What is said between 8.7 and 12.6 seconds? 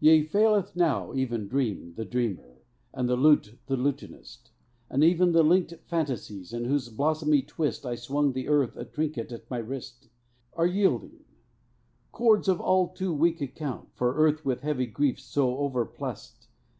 a trinket at my wrist, Are yielding; cords of